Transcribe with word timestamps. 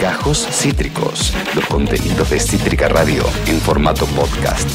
Gajos 0.00 0.46
Cítricos, 0.50 1.32
los 1.54 1.64
contenidos 1.66 2.30
de 2.30 2.38
Cítrica 2.38 2.88
Radio 2.88 3.22
en 3.46 3.58
formato 3.60 4.04
podcast. 4.06 4.68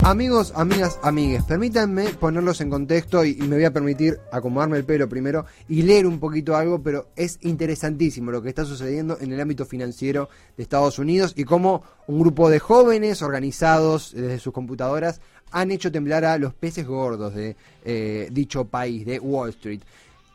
Amigos, 0.00 0.52
amigas, 0.54 0.98
amigues, 1.02 1.44
permítanme 1.44 2.08
ponerlos 2.10 2.60
en 2.60 2.70
contexto 2.70 3.24
y, 3.24 3.36
me 3.36 3.56
voy 3.56 3.64
a 3.64 3.72
permitir 3.72 4.18
acomodarme 4.32 4.76
el 4.76 4.84
pelo 4.84 5.08
primero 5.08 5.46
y 5.68 5.82
leer 5.82 6.06
un 6.06 6.20
poquito 6.20 6.56
algo, 6.56 6.82
pero 6.82 7.08
es 7.16 7.38
interesantísimo 7.42 8.30
lo 8.30 8.42
que 8.42 8.50
está 8.50 8.64
sucediendo 8.64 9.18
en 9.20 9.32
el 9.32 9.40
ámbito 9.40 9.64
financiero 9.64 10.28
de 10.56 10.62
Estados 10.62 10.98
Unidos 10.98 11.32
y 11.36 11.44
cómo 11.44 11.82
un 12.06 12.20
grupo 12.20 12.50
de 12.50 12.58
jóvenes 12.58 13.22
organizados 13.22 14.12
desde 14.14 14.38
sus 14.38 14.52
computadoras 14.52 15.20
han 15.50 15.70
hecho 15.70 15.90
temblar 15.90 16.24
a 16.24 16.38
los 16.38 16.52
peces 16.54 16.86
gordos 16.86 17.34
de 17.34 17.56
eh, 17.84 18.28
dicho 18.30 18.66
país, 18.66 19.06
de 19.06 19.18
Wall 19.18 19.50
Street. 19.50 19.80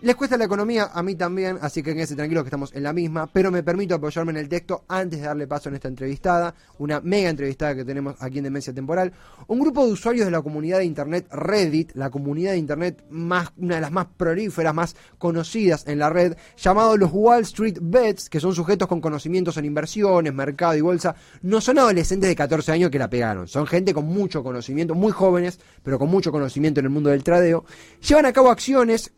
Les 0.04 0.18
cuesta 0.18 0.36
la 0.36 0.44
economía, 0.44 0.92
a 0.94 1.02
mí 1.02 1.16
también, 1.16 1.58
así 1.62 1.82
que 1.82 1.94
quédense 1.94 2.14
tranquilos 2.14 2.44
que 2.44 2.50
estamos 2.50 2.74
en 2.74 2.84
la 2.84 2.92
misma, 2.92 3.26
pero 3.32 3.52
me 3.52 3.64
permito 3.64 3.96
apoyarme 3.96 4.32
en 4.32 4.38
el 4.40 4.50
texto 4.50 4.84
antes 4.90 5.22
de 5.22 5.28
darle 5.28 5.48
paso 5.48 5.70
en 5.70 5.76
esta 5.76 5.88
entrevistada, 5.88 6.54
una 6.80 7.00
mega 7.00 7.30
entrevistada 7.30 7.74
que 7.74 7.86
tenemos 7.86 8.16
aquí 8.20 8.40
en 8.40 8.44
Demencia 8.44 8.74
Temporal. 8.74 9.14
Un 9.48 9.62
grupo 9.62 9.86
de 9.86 9.94
usuarios 9.94 10.26
de 10.26 10.32
la 10.32 10.42
comunidad 10.42 10.80
de 10.80 10.84
Internet 10.84 11.28
Reddit, 11.32 11.94
la 11.94 12.10
comunidad 12.10 12.52
de 12.52 12.58
Internet 12.58 13.02
más, 13.12 13.54
una 13.56 13.76
de 13.76 13.82
las 13.82 13.94
más 13.94 14.08
prolíferas, 14.18 14.76
más 14.76 14.98
conocidas 15.18 15.88
en 15.88 16.00
la 16.00 16.10
red, 16.10 16.36
llamado 16.58 16.98
los 16.98 17.10
Wall 17.14 17.44
Street 17.44 17.78
Bets, 17.80 18.30
que 18.30 18.42
son 18.42 18.54
sujetos 18.54 18.90
con 18.90 19.00
conocimientos 19.00 19.56
en 19.56 19.64
inversiones, 19.64 20.34
mercado 20.34 20.76
y 20.76 20.82
bolsa, 20.82 21.16
no 21.44 21.62
son 21.62 21.80
adolescentes 21.80 22.28
de 22.28 22.36
14 22.36 22.74
años 22.74 22.92
que 22.92 23.00
la 23.00 23.10
pegaron, 23.10 23.48
son 23.48 23.66
gente 23.68 23.94
con 23.94 24.04
mucho 24.04 24.44
conocimiento, 24.44 24.96
muy 24.96 25.14
jóvenes, 25.14 25.62
pero 25.82 25.98
con 25.98 26.10
mucho 26.10 26.30
conocimiento 26.30 26.82
en 26.82 26.88
el 26.88 26.92
mundo 26.92 27.10
del 27.10 27.24
tradeo, 27.24 27.64
llevan 28.06 28.26
a 28.26 28.34
cabo 28.34 28.52
acciones 28.52 29.10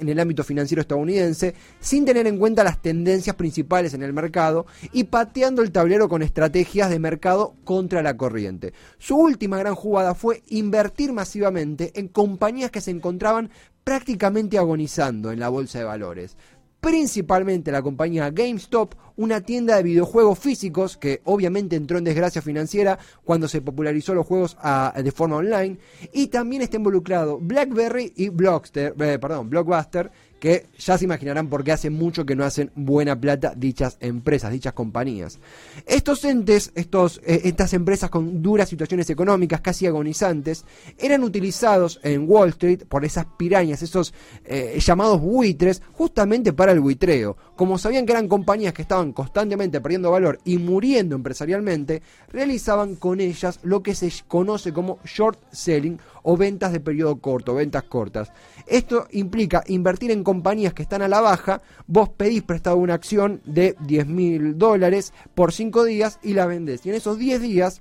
en 0.00 0.08
el 0.08 0.20
ámbito 0.20 0.44
financiero 0.44 0.80
estadounidense 0.80 1.54
sin 1.80 2.04
tener 2.04 2.26
en 2.26 2.38
cuenta 2.38 2.64
las 2.64 2.82
tendencias 2.82 3.36
principales 3.36 3.94
en 3.94 4.02
el 4.02 4.12
mercado 4.12 4.66
y 4.92 5.04
pateando 5.04 5.62
el 5.62 5.72
tablero 5.72 6.08
con 6.08 6.22
estrategias 6.22 6.90
de 6.90 6.98
mercado 6.98 7.54
contra 7.64 8.02
la 8.02 8.16
corriente. 8.16 8.72
Su 8.98 9.16
última 9.16 9.58
gran 9.58 9.74
jugada 9.74 10.14
fue 10.14 10.42
invertir 10.48 11.12
masivamente 11.12 11.92
en 11.94 12.08
compañías 12.08 12.70
que 12.70 12.80
se 12.80 12.90
encontraban 12.90 13.50
prácticamente 13.84 14.58
agonizando 14.58 15.32
en 15.32 15.40
la 15.40 15.48
bolsa 15.48 15.78
de 15.78 15.84
valores 15.84 16.36
principalmente 16.80 17.72
la 17.72 17.82
compañía 17.82 18.30
GameStop, 18.30 18.94
una 19.16 19.40
tienda 19.40 19.76
de 19.76 19.82
videojuegos 19.82 20.38
físicos 20.38 20.96
que 20.96 21.20
obviamente 21.24 21.76
entró 21.76 21.98
en 21.98 22.04
desgracia 22.04 22.40
financiera 22.40 22.98
cuando 23.24 23.48
se 23.48 23.60
popularizó 23.60 24.14
los 24.14 24.26
juegos 24.26 24.56
ah, 24.60 24.94
de 24.96 25.10
forma 25.10 25.36
online, 25.36 25.78
y 26.12 26.28
también 26.28 26.62
está 26.62 26.76
involucrado 26.76 27.38
BlackBerry 27.40 28.12
y 28.16 28.28
Blockster, 28.28 28.94
eh, 29.00 29.18
perdón, 29.18 29.50
Blockbuster, 29.50 30.10
que 30.38 30.66
ya 30.78 30.96
se 30.96 31.04
imaginarán 31.04 31.48
por 31.48 31.64
qué 31.64 31.72
hace 31.72 31.90
mucho 31.90 32.24
que 32.24 32.36
no 32.36 32.44
hacen 32.44 32.70
buena 32.74 33.20
plata 33.20 33.54
dichas 33.56 33.96
empresas, 34.00 34.52
dichas 34.52 34.72
compañías. 34.72 35.38
Estos 35.86 36.24
entes, 36.24 36.72
estos, 36.74 37.20
eh, 37.24 37.42
estas 37.44 37.72
empresas 37.74 38.10
con 38.10 38.42
duras 38.42 38.68
situaciones 38.68 39.10
económicas, 39.10 39.60
casi 39.60 39.86
agonizantes, 39.86 40.64
eran 40.98 41.22
utilizados 41.24 42.00
en 42.02 42.28
Wall 42.28 42.50
Street 42.50 42.84
por 42.88 43.04
esas 43.04 43.26
pirañas, 43.36 43.82
esos 43.82 44.14
eh, 44.44 44.78
llamados 44.80 45.20
buitres, 45.20 45.82
justamente 45.92 46.52
para 46.52 46.72
el 46.72 46.80
buitreo. 46.80 47.36
Como 47.56 47.78
sabían 47.78 48.06
que 48.06 48.12
eran 48.12 48.28
compañías 48.28 48.72
que 48.72 48.82
estaban 48.82 49.12
constantemente 49.12 49.80
perdiendo 49.80 50.10
valor 50.10 50.38
y 50.44 50.58
muriendo 50.58 51.16
empresarialmente, 51.16 52.02
realizaban 52.28 52.94
con 52.94 53.20
ellas 53.20 53.58
lo 53.62 53.82
que 53.82 53.94
se 53.94 54.12
conoce 54.26 54.72
como 54.72 54.98
short 55.04 55.40
selling 55.50 55.98
o 56.22 56.36
ventas 56.36 56.72
de 56.72 56.80
periodo 56.80 57.16
corto, 57.20 57.54
ventas 57.54 57.84
cortas. 57.84 58.30
Esto 58.66 59.06
implica 59.12 59.64
invertir 59.66 60.10
en 60.10 60.22
compañías 60.28 60.74
que 60.74 60.82
están 60.82 61.00
a 61.00 61.08
la 61.08 61.22
baja, 61.22 61.62
vos 61.86 62.10
pedís 62.10 62.42
prestado 62.42 62.76
una 62.76 62.92
acción 62.92 63.40
de 63.46 63.74
10 63.80 64.06
mil 64.08 64.58
dólares 64.58 65.14
por 65.34 65.54
5 65.54 65.84
días 65.84 66.18
y 66.22 66.34
la 66.34 66.44
vendés. 66.44 66.84
Y 66.84 66.90
en 66.90 66.96
esos 66.96 67.16
10 67.16 67.40
días 67.40 67.80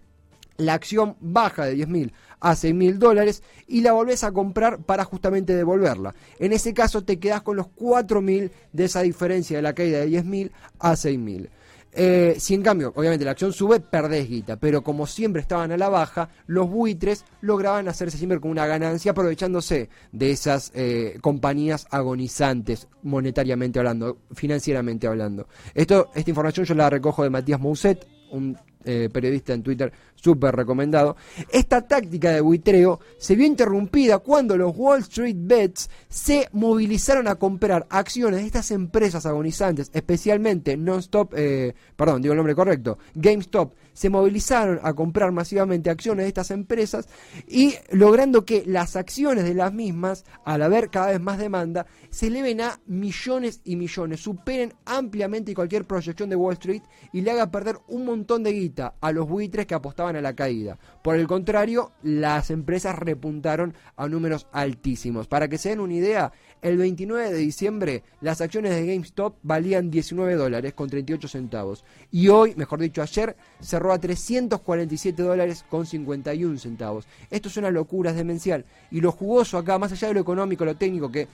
la 0.56 0.74
acción 0.74 1.18
baja 1.20 1.66
de 1.66 1.74
10 1.74 1.90
mil 1.90 2.14
a 2.40 2.56
6 2.56 2.74
mil 2.74 3.00
dólares 3.00 3.44
y 3.68 3.82
la 3.82 3.92
volvés 3.92 4.24
a 4.24 4.32
comprar 4.32 4.80
para 4.80 5.04
justamente 5.04 5.58
devolverla. 5.58 6.16
En 6.40 6.54
ese 6.54 6.74
caso 6.74 7.04
te 7.04 7.20
quedás 7.20 7.42
con 7.42 7.58
los 7.58 7.68
4 7.68 8.22
mil 8.22 8.50
de 8.72 8.86
esa 8.86 9.02
diferencia 9.02 9.58
de 9.58 9.64
la 9.64 9.74
caída 9.74 10.00
de 10.00 10.06
10 10.06 10.24
mil 10.24 10.54
a 10.80 10.96
6 10.96 11.20
mil. 11.20 11.50
Eh, 11.92 12.36
si 12.40 12.54
en 12.54 12.62
cambio, 12.62 12.94
obviamente 12.96 13.26
la 13.26 13.32
acción 13.32 13.54
sube, 13.54 13.80
perdés 13.80 14.30
guita, 14.30 14.58
pero 14.58 14.84
como 14.84 15.08
siempre 15.08 15.42
estaban 15.42 15.72
a 15.72 15.78
la 15.78 15.90
baja, 15.90 16.30
los 16.46 16.70
buitres 16.70 17.26
lograban 17.42 17.88
hacerse 17.88 18.18
siempre 18.18 18.40
con 18.40 18.52
una 18.52 18.68
ganancia 18.68 19.12
aprovechándose 19.12 19.90
de 20.12 20.32
esas 20.32 20.72
eh, 20.76 21.18
compañías 21.22 21.88
agonizantes, 21.90 22.88
monetariamente 23.04 23.80
hablando, 23.80 24.18
financieramente 24.34 25.08
hablando. 25.08 25.48
Esto, 25.74 26.12
esta 26.14 26.30
información 26.30 26.66
yo 26.66 26.76
la 26.76 26.90
recojo 26.90 27.24
de 27.24 27.30
Matías 27.30 27.60
Mousset, 27.60 28.08
un 28.32 28.58
eh, 28.86 29.10
periodista 29.12 29.54
en 29.54 29.64
Twitter 29.64 29.92
súper 30.18 30.56
recomendado. 30.56 31.16
Esta 31.50 31.88
táctica 31.88 32.32
de 32.32 32.42
buitreo 32.42 33.00
se 33.18 33.36
vio 33.36 33.46
interrumpida 33.46 34.20
cuando 34.20 34.58
los 34.58 34.76
Wall 34.76 35.00
Street 35.02 35.38
Bets 35.40 35.90
se 36.10 36.50
movilizaron 36.52 37.28
a 37.28 37.36
comprar 37.36 37.86
acciones 37.90 38.42
de 38.42 38.46
estas 38.46 38.72
empresas 38.72 39.26
agonizantes, 39.26 39.90
especialmente 39.94 40.76
Nonstop, 40.76 41.34
eh, 41.36 41.74
perdón, 41.96 42.22
digo 42.22 42.34
el 42.34 42.38
nombre 42.38 42.56
correcto, 42.56 42.98
GameStop, 43.16 43.74
se 43.94 44.10
movilizaron 44.10 44.80
a 44.84 44.94
comprar 44.94 45.32
masivamente 45.32 45.90
acciones 45.90 46.26
de 46.26 46.28
estas 46.28 46.52
empresas 46.52 47.08
y 47.48 47.74
logrando 47.92 48.46
que 48.46 48.64
las 48.66 48.96
acciones 48.96 49.44
de 49.44 49.56
las 49.56 49.74
mismas, 49.74 50.24
al 50.46 50.62
haber 50.62 50.90
cada 50.90 51.08
vez 51.08 51.20
más 51.20 51.40
demanda, 51.40 51.88
se 52.12 52.28
eleven 52.28 52.62
a 52.62 52.80
millones 52.86 53.62
y 53.64 53.76
millones, 53.76 54.20
superen 54.20 54.74
ampliamente 54.86 55.56
cualquier 55.56 55.86
proyección 55.86 56.30
de 56.30 56.36
Wall 56.36 56.54
Street 56.54 56.84
y 57.12 57.22
le 57.22 57.32
haga 57.32 57.50
perder 57.50 57.80
un 57.88 58.06
montón 58.06 58.44
de 58.44 58.54
guita 58.54 58.96
a 59.02 59.12
los 59.12 59.28
buitres 59.28 59.66
que 59.66 59.76
apostaban 59.76 60.07
a 60.16 60.22
la 60.22 60.36
caída. 60.36 60.78
Por 61.04 61.16
el 61.16 61.28
contrario, 61.28 61.92
las 62.04 62.50
empresas 62.52 62.98
repuntaron 62.98 63.74
a 63.96 64.08
números 64.08 64.48
altísimos. 64.52 65.28
Para 65.28 65.48
que 65.48 65.58
se 65.58 65.70
den 65.70 65.80
una 65.80 65.94
idea, 65.94 66.32
el 66.62 66.78
29 66.78 67.32
de 67.32 67.38
diciembre 67.38 68.04
las 68.22 68.42
acciones 68.42 68.74
de 68.74 68.86
GameStop 68.86 69.36
valían 69.44 69.92
19 69.92 70.36
dólares 70.36 70.74
con 70.74 70.90
38 70.90 71.28
centavos. 71.28 71.84
Y 72.12 72.30
hoy, 72.30 72.56
mejor 72.56 72.80
dicho 72.80 73.02
ayer, 73.02 73.36
cerró 73.60 73.92
a 73.92 74.00
347 74.00 75.22
dólares 75.22 75.66
con 75.70 75.86
51 75.86 76.58
centavos. 76.58 77.08
Esto 77.30 77.50
es 77.50 77.58
una 77.58 77.72
locura, 77.72 78.12
es 78.12 78.18
demencial. 78.18 78.66
Y 78.92 79.02
lo 79.02 79.12
jugoso 79.12 79.58
acá, 79.58 79.78
más 79.78 79.92
allá 79.92 80.08
de 80.08 80.16
lo 80.16 80.22
económico, 80.22 80.66
lo 80.66 80.76
técnico, 80.76 81.12
que 81.12 81.28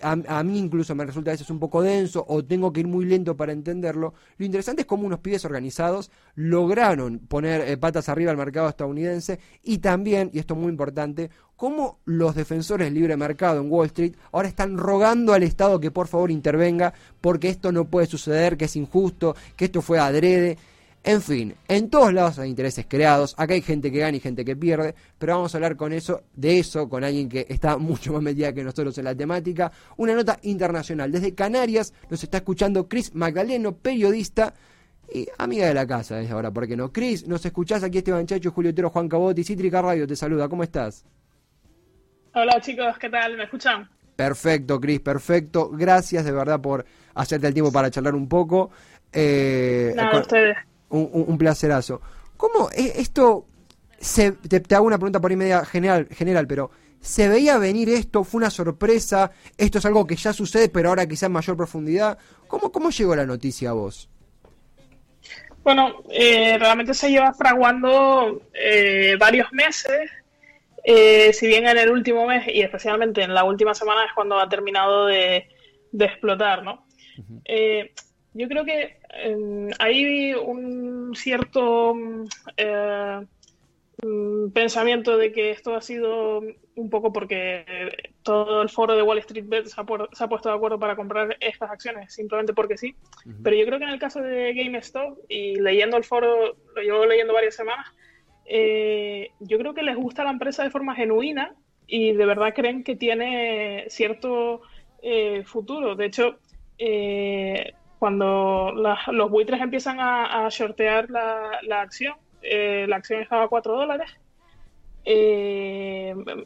a, 0.00 0.42
mí 0.42 0.58
incluso 0.58 0.94
me 0.94 1.04
resulta 1.04 1.30
a 1.30 1.34
veces 1.34 1.50
un 1.50 1.58
poco 1.58 1.82
denso 1.82 2.24
o 2.28 2.44
tengo 2.44 2.72
que 2.72 2.80
ir 2.80 2.86
muy 2.86 3.04
lento 3.04 3.36
para 3.36 3.52
entenderlo. 3.52 4.14
Lo 4.38 4.46
interesante 4.46 4.82
es 4.82 4.86
cómo 4.86 5.06
unos 5.06 5.20
pibes 5.20 5.44
organizados 5.44 6.10
lograron 6.34 7.18
poner 7.18 7.62
eh, 7.62 7.76
patas 7.76 8.08
arriba 8.08 8.30
al 8.30 8.36
mercado 8.36 8.68
estadounidense 8.68 9.38
y 9.62 9.78
también, 9.78 10.30
y 10.32 10.38
esto 10.38 10.54
es 10.54 10.60
muy 10.60 10.70
importante, 10.70 11.30
cómo 11.56 11.98
los 12.04 12.34
defensores 12.34 12.86
del 12.86 12.94
libre 12.94 13.16
mercado 13.16 13.60
en 13.60 13.70
Wall 13.70 13.86
Street 13.86 14.14
ahora 14.32 14.48
están 14.48 14.76
rogando 14.76 15.32
al 15.32 15.42
Estado 15.42 15.80
que 15.80 15.90
por 15.90 16.08
favor 16.08 16.30
intervenga 16.30 16.92
porque 17.20 17.48
esto 17.48 17.72
no 17.72 17.86
puede 17.86 18.06
suceder, 18.06 18.56
que 18.56 18.66
es 18.66 18.76
injusto, 18.76 19.34
que 19.56 19.66
esto 19.66 19.82
fue 19.82 19.98
adrede. 19.98 20.58
En 21.06 21.22
fin, 21.22 21.54
en 21.68 21.88
todos 21.88 22.12
lados 22.12 22.40
hay 22.40 22.50
intereses 22.50 22.84
creados, 22.88 23.32
acá 23.38 23.54
hay 23.54 23.62
gente 23.62 23.92
que 23.92 24.00
gana 24.00 24.16
y 24.16 24.20
gente 24.20 24.44
que 24.44 24.56
pierde, 24.56 24.92
pero 25.16 25.36
vamos 25.36 25.54
a 25.54 25.58
hablar 25.58 25.76
con 25.76 25.92
eso, 25.92 26.24
de 26.34 26.58
eso, 26.58 26.88
con 26.88 27.04
alguien 27.04 27.28
que 27.28 27.46
está 27.48 27.76
mucho 27.78 28.12
más 28.12 28.22
metida 28.22 28.52
que 28.52 28.64
nosotros 28.64 28.98
en 28.98 29.04
la 29.04 29.14
temática. 29.14 29.70
Una 29.98 30.14
nota 30.16 30.36
internacional. 30.42 31.12
Desde 31.12 31.32
Canarias 31.32 31.94
nos 32.10 32.24
está 32.24 32.38
escuchando 32.38 32.88
Cris 32.88 33.14
Magdaleno, 33.14 33.76
periodista 33.76 34.52
y 35.08 35.28
amiga 35.38 35.68
de 35.68 35.74
la 35.74 35.86
casa 35.86 36.16
desde 36.16 36.32
ahora, 36.32 36.50
¿por 36.50 36.66
qué 36.66 36.76
no? 36.76 36.92
Cris, 36.92 37.28
nos 37.28 37.46
escuchás 37.46 37.84
aquí 37.84 37.98
Esteban 37.98 38.26
Chacho, 38.26 38.50
Julio 38.50 38.72
Otero, 38.72 38.90
Juan 38.90 39.08
Cabotti, 39.08 39.44
Cítrica 39.44 39.80
Radio 39.80 40.08
te 40.08 40.16
saluda, 40.16 40.48
¿cómo 40.48 40.64
estás? 40.64 41.04
Hola 42.34 42.60
chicos, 42.60 42.98
¿qué 42.98 43.08
tal? 43.08 43.36
¿Me 43.36 43.44
escuchan? 43.44 43.88
Perfecto, 44.16 44.80
Cris, 44.80 44.98
perfecto. 44.98 45.70
Gracias 45.70 46.24
de 46.24 46.32
verdad 46.32 46.60
por 46.60 46.84
hacerte 47.14 47.46
el 47.46 47.54
tiempo 47.54 47.70
para 47.70 47.92
charlar 47.92 48.16
un 48.16 48.28
poco. 48.28 48.72
Eh, 49.12 49.92
Nada, 49.94 50.20
ustedes 50.20 50.56
un, 50.90 51.38
placerazo. 51.38 52.00
¿Cómo 52.36 52.70
esto, 52.74 53.46
se, 53.98 54.32
te, 54.32 54.74
hago 54.74 54.86
una 54.86 54.98
pregunta 54.98 55.20
por 55.20 55.30
ahí 55.30 55.36
media 55.36 55.64
general, 55.64 56.08
general, 56.10 56.46
pero 56.46 56.70
¿se 57.00 57.28
veía 57.28 57.58
venir 57.58 57.88
esto? 57.88 58.24
¿Fue 58.24 58.38
una 58.38 58.50
sorpresa? 58.50 59.30
¿Esto 59.56 59.78
es 59.78 59.86
algo 59.86 60.06
que 60.06 60.16
ya 60.16 60.32
sucede, 60.32 60.68
pero 60.68 60.90
ahora 60.90 61.06
quizá 61.06 61.26
en 61.26 61.32
mayor 61.32 61.56
profundidad? 61.56 62.18
¿Cómo, 62.46 62.70
cómo 62.72 62.90
llegó 62.90 63.16
la 63.16 63.26
noticia 63.26 63.70
a 63.70 63.74
vos? 63.74 64.08
Bueno, 65.66 66.04
eh, 66.10 66.56
realmente 66.58 66.94
se 66.94 67.10
lleva 67.10 67.34
fraguando 67.34 68.40
eh, 68.54 69.16
varios 69.18 69.52
meses. 69.52 70.10
Eh, 70.84 71.32
si 71.32 71.48
bien 71.48 71.66
en 71.66 71.76
el 71.76 71.90
último 71.90 72.24
mes 72.24 72.46
y 72.46 72.62
especialmente 72.62 73.22
en 73.24 73.34
la 73.34 73.42
última 73.42 73.74
semana 73.74 74.04
es 74.04 74.12
cuando 74.14 74.38
ha 74.38 74.48
terminado 74.48 75.06
de, 75.06 75.48
explotar, 75.98 76.62
¿no? 76.62 76.86
Yo 78.34 78.48
creo 78.48 78.64
que 78.64 79.00
em, 79.22 79.70
hay 79.78 80.34
un 80.34 81.14
cierto, 81.14 81.94
eh, 82.56 83.20
mm, 84.02 84.50
pensamiento 84.50 85.16
de 85.16 85.32
que 85.32 85.50
esto 85.50 85.74
ha 85.74 85.80
sido 85.80 86.42
un 86.74 86.90
poco 86.90 87.12
porque 87.12 87.64
todo 88.22 88.62
el 88.62 88.68
foro 88.68 88.94
de 88.94 89.02
Wall 89.02 89.18
Street 89.18 89.46
Bet 89.46 89.66
se 89.66 89.80
ha, 89.80 89.84
puesto 89.84 90.48
de 90.48 90.54
acuerdo 90.54 90.78
para 90.78 90.96
comprar 90.96 91.36
estas 91.40 91.70
acciones, 91.70 92.12
simplemente 92.12 92.52
porque 92.52 92.76
sí. 92.76 92.94
Pero 93.42 93.56
yo 93.56 93.64
creo 93.66 93.78
que 93.78 93.84
en 93.84 93.90
el 93.90 93.98
caso 93.98 94.20
de 94.20 94.52
GameStop, 94.52 95.18
y 95.28 95.56
leyendo 95.56 95.96
el 95.96 96.04
foro, 96.04 96.56
lo 96.74 96.82
llevo 96.82 97.06
leyendo 97.06 97.32
varias 97.32 97.54
semanas, 97.54 97.86
eh, 98.44 99.30
yo 99.40 99.58
creo 99.58 99.74
que 99.74 99.82
les 99.82 99.96
gusta 99.96 100.22
la 100.22 100.30
empresa 100.30 100.62
de 100.62 100.70
forma 100.70 100.94
genuina 100.94 101.54
y 101.86 102.12
de 102.12 102.26
verdad 102.26 102.54
creen 102.54 102.84
que 102.84 102.96
tiene 102.96 103.86
cierto 103.88 104.62
eh, 105.02 105.42
futuro. 105.44 105.96
De 105.96 106.06
hecho, 106.06 106.38
eh, 106.78 107.72
cuando 107.98 108.72
los 108.72 109.30
buitres 109.30 109.60
empiezan 109.60 109.98
a, 110.00 110.48
shortear 110.50 111.10
la, 111.10 111.80
acción, 111.80 112.14
la 112.42 112.96
acción 112.96 113.22
estaba 113.22 113.44
a 113.44 113.48
4 113.48 113.76
dólares, 113.76 114.10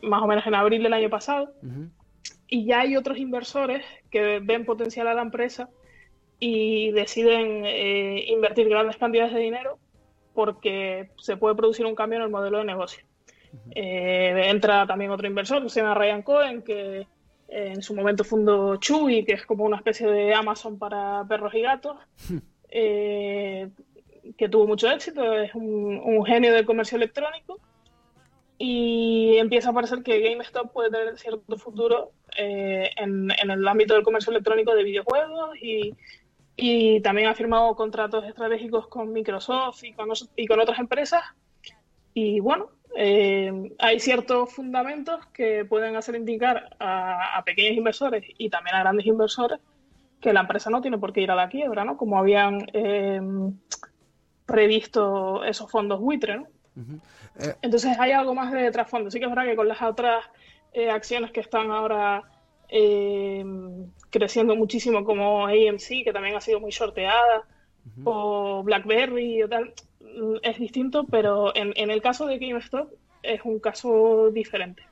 más 0.03 0.23
o 0.23 0.27
menos 0.27 0.47
en 0.47 0.55
abril 0.55 0.83
del 0.83 0.93
año 0.93 1.11
pasado, 1.11 1.53
y 2.47 2.67
ya 2.67 2.81
hay 2.81 2.97
otros 2.97 3.19
inversores 3.19 3.85
que 4.11 4.41
ven 4.41 4.65
potencial 4.65 5.09
a 5.09 5.15
la 5.15 5.23
empresa 5.23 5.69
y 6.39 6.91
deciden 6.93 7.67
invertir 8.29 8.69
grandes 8.69 8.97
cantidades 8.97 9.35
de 9.35 9.41
dinero 9.41 9.79
porque 10.35 11.11
se 11.19 11.37
puede 11.37 11.55
producir 11.55 11.87
un 11.87 11.95
cambio 11.95 12.19
en 12.19 12.25
el 12.25 12.31
modelo 12.31 12.59
de 12.59 12.65
negocio. 12.65 13.05
Eh, 13.75 14.43
entra 14.47 14.87
también 14.87 15.11
otro 15.11 15.27
inversor 15.27 15.63
que 15.63 15.69
se 15.69 15.81
llama 15.81 15.95
Ryan 15.95 16.23
Cohen, 16.23 16.63
que 16.63 17.07
en 17.51 17.83
su 17.83 17.95
momento 17.95 18.23
fundó 18.23 18.77
Chewy, 18.77 19.25
que 19.25 19.33
es 19.33 19.45
como 19.45 19.65
una 19.65 19.77
especie 19.77 20.07
de 20.07 20.33
Amazon 20.33 20.79
para 20.79 21.25
perros 21.29 21.53
y 21.55 21.61
gatos, 21.61 21.97
eh, 22.69 23.69
que 24.39 24.49
tuvo 24.49 24.67
mucho 24.67 24.89
éxito, 24.89 25.35
es 25.35 25.55
un, 25.55 26.25
genio 26.25 26.55
del 26.55 26.65
comercio 26.65 26.97
electrónico. 26.97 27.59
Y 28.63 29.37
empieza 29.39 29.71
a 29.71 29.73
parecer 29.73 30.03
que 30.03 30.21
GameStop 30.21 30.71
puede 30.71 30.91
tener 30.91 31.19
cierto 31.19 31.57
futuro 31.57 32.13
eh, 32.37 32.91
en, 32.97 33.31
en, 33.31 33.51
el 33.51 33.67
ámbito 33.67 33.95
del 33.95 34.03
comercio 34.03 34.33
electrónico 34.33 34.75
de 34.75 34.85
videojuegos 34.85 35.57
y, 35.63 35.95
y 36.57 37.01
también 37.01 37.29
ha 37.29 37.35
firmado 37.35 37.75
contratos 37.75 38.27
estratégicos 38.27 38.87
con 38.87 39.13
Microsoft 39.15 39.83
y 39.83 39.95
con, 39.95 40.11
y 40.37 40.47
con 40.47 40.61
otras 40.61 40.79
empresas. 40.79 41.23
Y 42.13 42.41
bueno, 42.41 42.71
eh, 42.97 43.73
hay 43.79 44.01
ciertos 44.01 44.53
fundamentos 44.53 45.25
que 45.33 45.65
pueden 45.65 45.97
hacer 45.97 46.17
indicar 46.17 46.77
a, 46.81 47.43
pequeños 47.45 47.77
inversores 47.77 48.25
y 48.37 48.51
también 48.51 48.77
a 48.77 48.81
grandes 48.81 49.07
inversores 49.07 49.61
que 50.21 50.33
la 50.33 50.41
empresa 50.41 50.71
no 50.71 50.81
tiene 50.81 50.99
por 50.99 51.13
qué 51.13 51.23
ir 51.23 51.31
a 51.31 51.35
la 51.35 51.49
quiebra, 51.49 51.85
¿no? 51.85 51.97
Como 51.97 52.19
habían 52.19 52.67
eh, 52.73 53.21
previsto 54.45 55.45
esos 55.45 55.71
fondos 55.71 56.01
buitre, 56.01 56.39
¿no? 56.39 56.47
Eh, 57.39 57.55
Entonces 57.63 57.99
hay 57.99 58.13
algo 58.13 58.35
más 58.35 58.53
de 58.53 58.71
trasfondo. 58.71 59.11
Sí 59.11 59.19
que 59.19 59.25
es 59.25 59.31
verdad 59.31 59.47
que 59.47 59.57
con 59.57 59.69
las 59.69 59.81
otras 59.83 60.25
acciones 60.93 61.33
que 61.33 61.41
están 61.41 61.71
ahora 61.71 62.23
creciendo 64.11 64.55
muchísimo 64.55 65.05
como 65.05 65.47
AMC, 65.47 66.05
que 66.05 66.13
también 66.13 66.37
ha 66.37 66.41
sido 66.41 66.61
muy 66.61 66.71
sorteada, 66.71 67.45
o 68.05 68.63
BlackBerry 68.63 69.43
o 69.43 69.49
tal, 69.49 69.73
mm, 70.01 70.37
es 70.43 70.59
distinto, 70.59 71.05
pero 71.11 71.55
en, 71.55 71.73
en 71.77 71.91
el 71.91 72.03
caso 72.03 72.27
de 72.27 72.39
GameStop 72.39 72.91
es 73.23 73.41
un 73.45 73.59
caso 73.59 74.31
diferente. 74.33 74.83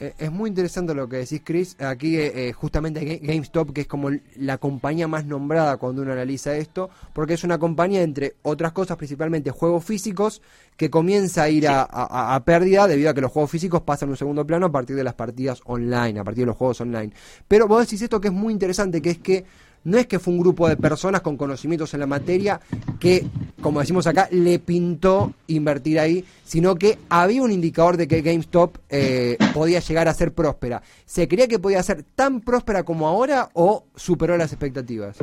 Eh, 0.00 0.14
es 0.18 0.32
muy 0.32 0.48
interesante 0.48 0.94
lo 0.94 1.06
que 1.08 1.18
decís, 1.18 1.42
Chris. 1.44 1.76
Aquí, 1.78 2.16
eh, 2.16 2.48
eh, 2.48 2.52
justamente 2.52 3.18
GameStop, 3.22 3.72
que 3.74 3.82
es 3.82 3.86
como 3.86 4.08
la 4.36 4.56
compañía 4.56 5.06
más 5.06 5.26
nombrada 5.26 5.76
cuando 5.76 6.00
uno 6.00 6.12
analiza 6.12 6.56
esto, 6.56 6.88
porque 7.12 7.34
es 7.34 7.44
una 7.44 7.58
compañía, 7.58 8.00
entre 8.00 8.36
otras 8.40 8.72
cosas, 8.72 8.96
principalmente 8.96 9.50
juegos 9.50 9.84
físicos, 9.84 10.40
que 10.78 10.88
comienza 10.88 11.42
a 11.42 11.50
ir 11.50 11.66
a, 11.68 12.42
pérdida 12.46 12.88
debido 12.88 13.10
a 13.10 13.14
que 13.14 13.20
los 13.20 13.30
juegos 13.30 13.50
físicos 13.50 13.82
pasan 13.82 14.08
a 14.08 14.12
un 14.12 14.16
segundo 14.16 14.46
plano 14.46 14.66
a 14.66 14.72
partir 14.72 14.96
de 14.96 15.04
las 15.04 15.12
partidas 15.12 15.60
online, 15.66 16.18
a 16.18 16.24
partir 16.24 16.44
de 16.44 16.46
los 16.46 16.56
juegos 16.56 16.80
online. 16.80 17.12
Pero 17.46 17.68
vos 17.68 17.82
decís 17.82 18.00
esto 18.00 18.22
que 18.22 18.28
es 18.28 18.34
muy 18.34 18.54
interesante, 18.54 19.02
que 19.02 19.10
es 19.10 19.18
que 19.18 19.44
no 19.84 19.98
es 19.98 20.06
que 20.06 20.18
fue 20.18 20.34
un 20.34 20.40
grupo 20.40 20.68
de 20.68 20.76
personas 20.76 21.22
con 21.22 21.36
conocimientos 21.36 21.94
en 21.94 22.00
la 22.00 22.06
materia 22.06 22.60
que, 22.98 23.24
como 23.62 23.80
decimos 23.80 24.06
acá, 24.06 24.28
le 24.30 24.58
pintó 24.58 25.32
invertir 25.46 25.98
ahí, 25.98 26.24
sino 26.44 26.76
que 26.76 26.98
había 27.08 27.42
un 27.42 27.50
indicador 27.50 27.96
de 27.96 28.06
que 28.06 28.20
GameStop 28.20 28.76
eh, 28.90 29.38
podía 29.54 29.80
llegar 29.80 30.08
a 30.08 30.14
ser 30.14 30.32
próspera. 30.32 30.82
¿Se 31.06 31.28
creía 31.28 31.48
que 31.48 31.58
podía 31.58 31.82
ser 31.82 32.02
tan 32.02 32.40
próspera 32.40 32.82
como 32.82 33.08
ahora 33.08 33.48
o 33.54 33.86
superó 33.96 34.36
las 34.36 34.52
expectativas? 34.52 35.16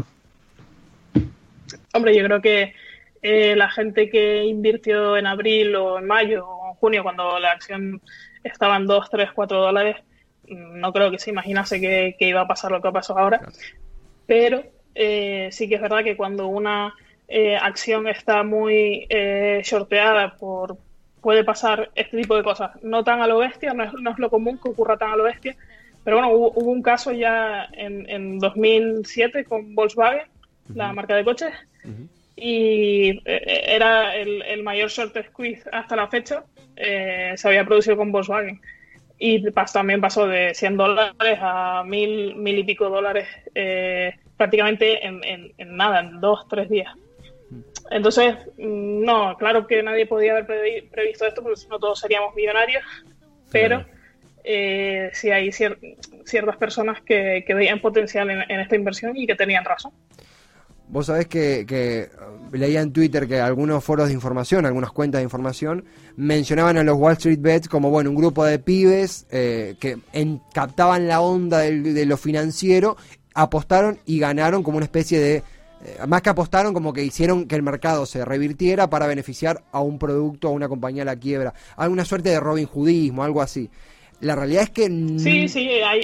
Hombre, 1.94 2.15
yo 2.18 2.24
creo 2.24 2.42
que 2.42 2.74
eh, 3.21 3.56
la 3.56 3.69
gente 3.69 4.09
que 4.09 4.44
invirtió 4.45 5.18
en 5.18 5.27
abril 5.27 5.75
o 5.75 6.00
en 6.00 6.07
mayo 6.07 6.48
o 6.48 6.69
en 6.69 6.75
junio, 6.75 7.04
cuando 7.04 7.39
la 7.39 7.51
acción 7.51 8.01
estaba 8.44 8.77
en 8.77 8.88
2, 8.88 9.09
3, 9.09 9.30
4 9.33 9.59
dólares, 9.59 9.98
mm, 10.48 10.80
no 10.80 10.92
creo 10.94 11.12
que 11.12 11.19
se 11.19 11.30
imaginase 11.30 11.80
que, 11.80 12.15
que, 12.18 12.27
iba 12.27 12.42
a 12.42 12.48
pasar 12.48 12.71
lo 12.71 12.81
que 12.81 12.88
ha 12.88 12.92
pasado 12.92 13.19
ahora 13.19 13.42
pero 14.28 14.64
eh, 14.94 15.50
sí 15.52 15.68
que 15.68 15.76
es 15.76 15.82
verdad 15.82 16.04
que 16.04 16.16
cuando 16.16 16.48
una 16.48 16.94
eh, 17.28 17.56
acción 17.56 18.08
está 18.08 18.44
muy 18.44 19.08
eh, 19.10 19.62
shorteada 19.64 20.36
por 20.36 20.78
puede 21.22 21.44
pasar 21.44 21.90
este 21.96 22.18
tipo 22.18 22.36
de 22.36 22.44
cosas, 22.44 22.72
no 22.84 23.04
tan 23.04 23.22
a 23.22 23.28
lo 23.28 23.40
bestia, 23.40 23.74
no 23.74 23.84
es, 23.84 23.92
lo 24.18 24.30
común 24.30 24.60
que 24.62 24.70
ocurra 24.70 24.98
tan 24.98 25.12
a 25.12 25.16
lo 25.16 25.24
bestia, 25.24 25.56
pero 26.04 26.18
bueno, 26.18 26.32
hubo, 26.32 26.52
un 26.52 26.82
caso 26.82 27.12
ya 27.12 27.68
en, 27.74 28.10
en, 28.10 28.40
2007 28.40 29.44
con 29.44 29.76
Volkswagen, 29.76 30.28
la 30.74 30.94
marca 30.94 31.16
de 31.16 31.26
coches, 31.26 31.54
y 32.36 33.20
era 33.26 34.16
el, 34.16 34.64
mayor 34.64 34.90
short 34.90 35.18
squeeze 35.30 35.68
hasta 35.72 35.96
la 35.98 36.08
fecha, 36.08 36.46
se 36.76 37.48
había 37.48 37.66
producido 37.66 37.98
con 37.98 38.12
Volkswagen 38.12 38.62
y 39.19 39.52
también 39.52 40.02
pasó 40.02 40.28
de 40.28 40.54
100 40.54 40.78
dólares 40.78 41.40
a 41.42 41.84
mil, 41.86 42.36
mil 42.36 42.60
y 42.60 42.64
pico 42.64 42.90
dólares 42.90 43.28
eh, 43.56 44.14
prácticamente 44.38 45.06
en, 45.06 45.22
en, 45.24 45.75
nada, 45.75 46.02
en 46.02 46.22
dos, 46.22 46.48
tres 46.48 46.69
días. 46.69 46.94
Entonces, 47.90 48.36
no, 48.58 49.36
claro 49.38 49.66
que 49.66 49.81
nadie 49.81 50.06
podía 50.06 50.34
haber 50.34 50.90
previsto 50.92 51.25
esto 51.25 51.42
porque 51.42 51.58
si 51.58 51.68
no 51.68 51.80
todos 51.80 52.00
seríamos 52.00 52.36
millonarios, 52.36 52.84
pero 53.52 53.86
eh, 54.44 55.10
sí 55.14 55.31
hay 55.31 55.52
ciertas 55.52 56.58
personas 56.58 57.02
que, 57.02 57.44
que 57.48 57.54
veían 57.54 57.80
potencial 57.80 58.30
en, 58.30 58.60
esta 58.60 58.75
inversión 58.75 59.18
y 59.18 59.25
que 59.25 59.36
tenían 59.36 59.66
razón. 59.66 59.94
Vos 60.89 61.07
sabés 61.07 61.28
que, 61.28 62.10
leía 62.51 62.81
en 62.81 62.94
Twitter 62.94 63.28
que 63.28 63.42
algunos 63.42 63.84
foros 63.84 64.07
de 64.07 64.13
información, 64.13 64.66
algunas 64.66 64.92
cuentas 64.92 65.19
de 65.19 65.24
información, 65.24 65.84
mencionaban 66.16 66.78
a 66.78 66.84
los 66.84 66.98
Wall 66.98 67.13
Street 67.13 67.39
Bets 67.42 67.68
como, 67.68 67.89
bueno, 67.89 68.10
un 68.10 68.16
grupo 68.16 68.45
de 68.45 68.60
pibes 68.60 69.28
eh, 69.30 69.75
que 69.80 69.98
captaban 70.54 71.07
la 71.07 71.19
onda 71.19 71.60
de 71.60 72.06
lo 72.06 72.16
financiero, 72.16 72.95
apostaron 73.34 74.00
y 74.06 74.19
ganaron 74.19 74.63
como 74.63 74.78
una 74.78 74.86
especie 74.86 75.19
de... 75.19 75.44
Eh, 75.86 75.98
más 76.07 76.24
que 76.24 76.30
apostaron, 76.30 76.73
como 76.73 76.92
que 76.92 77.04
hicieron 77.04 77.47
que 77.47 77.56
el 77.56 77.62
mercado 77.62 78.06
se 78.06 78.26
revirtiera 78.26 78.90
para 78.90 79.06
beneficiar 79.06 79.64
a 79.71 79.81
un 79.81 80.00
producto, 80.00 80.47
a 80.47 80.52
una 80.52 80.68
compañía 80.68 81.04
a 81.04 81.06
la 81.06 81.16
quiebra. 81.18 81.54
Alguna 81.76 82.04
suerte 82.04 82.30
de 82.30 82.40
Robin 82.40 82.68
Hoodismo, 82.73 83.23
algo 83.23 83.42
así. 83.42 83.69
La 84.21 84.35
realidad 84.35 84.64
es 84.64 84.69
que... 84.71 84.88
Sí, 85.19 85.47
sí, 85.47 85.69
hay, 85.85 86.02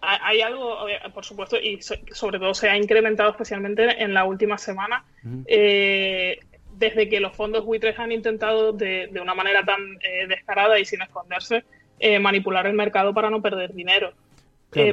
hay 0.00 0.40
algo, 0.40 0.78
por 1.14 1.24
supuesto, 1.24 1.56
y 1.56 1.80
sobre 1.80 2.38
todo 2.38 2.54
se 2.54 2.68
ha 2.68 2.76
incrementado 2.76 3.30
especialmente 3.30 4.02
en 4.02 4.14
la 4.14 4.24
última 4.24 4.58
semana, 4.58 5.04
eh, 5.46 6.38
desde 6.72 7.08
que 7.08 7.20
los 7.20 7.34
fondos 7.34 7.64
buitres 7.64 7.98
han 7.98 8.12
intentado 8.12 8.72
de, 8.72 9.10
una 9.20 9.34
manera 9.34 9.64
tan 9.64 9.80
eh, 10.02 10.26
descarada 10.28 10.78
y 10.78 10.84
sin 10.84 11.02
esconderse 11.02 11.64
eh, 11.98 12.18
manipular 12.18 12.66
el 12.66 12.74
mercado 12.74 13.14
para 13.14 13.30
no 13.30 13.40
perder 13.40 13.72
dinero. 13.72 14.12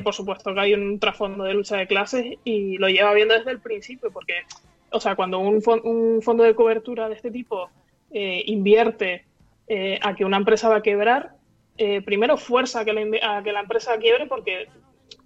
por 0.03 0.13
supuesto 0.13 0.53
que 0.53 0.59
hay 0.59 0.73
un 0.73 0.99
trasfondo 0.99 1.43
de 1.43 1.53
lucha 1.53 1.77
de 1.77 1.87
clases 1.87 2.37
y 2.43 2.77
lo 2.77 2.87
lleva 2.87 3.13
viendo 3.13 3.33
desde 3.33 3.51
el 3.51 3.59
principio, 3.59 4.11
porque, 4.11 4.43
o 4.91 4.99
sea, 4.99 5.15
cuando 5.15 5.39
un, 5.39 5.61
un 5.83 6.21
fondo 6.21 6.43
de 6.43 6.55
cobertura 6.55 7.09
de 7.09 7.15
este 7.15 7.31
tipo 7.31 7.69
invierte 8.11 9.25
a 10.01 10.15
que 10.15 10.23
una 10.23 10.37
empresa 10.37 10.69
va 10.69 10.77
a 10.77 10.81
quebrar, 10.83 11.31
primero 12.05 12.37
fuerza 12.37 12.81
a 12.81 12.85
que, 12.85 12.93
la, 12.93 13.37
a 13.37 13.43
que 13.43 13.51
la 13.51 13.59
empresa 13.59 13.97
quiebre 13.97 14.27
porque 14.27 14.67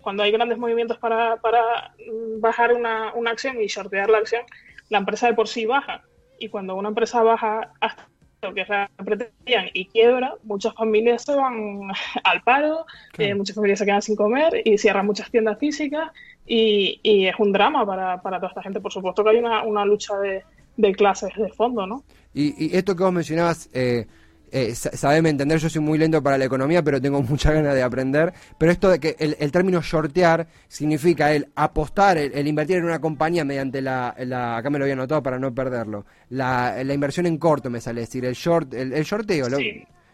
cuando 0.01 0.24
hay 0.24 0.32
grandes 0.32 0.58
movimientos 0.58 0.98
para, 0.98 1.38
para 1.38 1.94
bajar 2.39 2.74
una, 2.74 3.13
una, 3.13 3.32
acción 3.32 3.62
y 3.62 3.70
sortear 3.70 4.10
la 4.10 4.20
acción, 4.20 4.44
la 4.89 5.00
empresa 5.00 5.27
de 5.27 5.34
por 5.34 5.48
sí 5.48 5.65
baja. 5.65 6.03
Y 6.39 6.50
cuando 6.50 6.75
una 6.75 6.89
empresa 6.89 7.24
baja 7.24 7.72
hasta 7.79 8.08
lo 8.41 8.53
que 8.53 8.65
pretendían 8.98 9.70
y 9.74 9.88
quiebra, 9.88 10.36
muchas 10.44 10.74
familias 10.75 11.24
se 11.24 11.36
van 11.36 11.89
al 12.24 12.41
paro, 12.44 12.86
eh, 13.17 13.34
muchas 13.34 13.56
familias 13.56 13.79
se 13.79 13.86
quedan 13.86 14.01
sin 14.01 14.15
comer 14.15 14.62
y 14.63 14.77
cierran 14.77 15.06
muchas 15.06 15.29
tiendas 15.32 15.58
físicas 15.58 16.12
y, 16.46 17.00
y 17.03 17.27
es 17.27 17.36
un 17.39 17.51
drama 17.51 17.86
para, 17.86 18.22
para, 18.22 18.38
toda 18.38 18.50
esta 18.50 18.63
gente. 18.63 18.79
Por 18.79 18.94
supuesto 18.94 19.24
que 19.24 19.32
hay 19.32 19.38
una, 19.38 19.63
una 19.63 19.86
lucha 19.86 20.17
de, 20.20 20.44
de, 20.77 20.91
clases 20.94 21.34
de 21.36 21.50
fondo, 21.50 21.88
¿no? 21.88 22.03
Y, 22.34 22.65
y, 22.65 22.77
esto 22.77 22.96
que 22.96 23.03
vos 23.03 23.13
mencionabas... 23.13 23.70
Eh 23.74 24.06
eh, 24.51 24.75
sabeme 24.75 25.29
entender, 25.29 25.59
yo 25.59 25.69
soy 25.69 25.81
muy 25.81 25.97
lento 25.97 26.23
para 26.23 26.37
la 26.37 26.45
economía, 26.45 26.81
pero 26.83 27.01
tengo 27.01 27.21
mucha 27.23 27.51
ganas 27.51 27.75
de 27.75 27.83
aprender. 27.83 28.33
Pero 28.57 28.71
esto 28.71 28.89
de 28.89 28.99
que 28.99 29.15
el, 29.19 29.51
término 29.51 29.81
shortear 29.81 30.47
significa 30.67 31.31
el 31.33 31.49
apostar, 31.55 32.17
el, 32.17 32.47
invertir 32.47 32.77
en 32.77 32.85
una 32.85 32.99
compañía 32.99 33.43
mediante 33.43 33.81
la, 33.81 34.09
acá 34.57 34.69
me 34.69 34.79
lo 34.79 34.85
había 34.85 34.93
anotado 34.93 35.21
para 35.21 35.39
no 35.39 35.53
perderlo, 35.53 36.05
la, 36.29 36.81
inversión 36.81 37.25
en 37.25 37.37
corto 37.37 37.69
me 37.69 37.81
sale 37.81 38.01
decir, 38.01 38.25
el 38.25 38.33
short, 38.33 38.73
el, 38.73 39.03
shorteo, 39.03 39.47